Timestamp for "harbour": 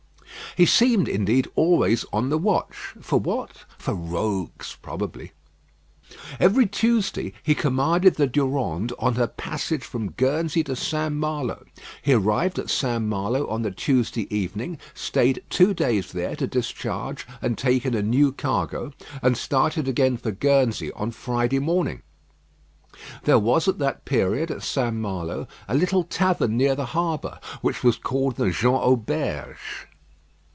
26.87-27.39